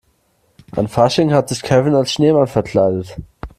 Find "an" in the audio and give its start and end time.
0.71-0.87